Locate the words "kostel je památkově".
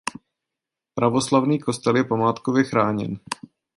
1.59-2.63